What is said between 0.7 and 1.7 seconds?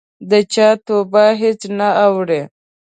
توجه هېڅ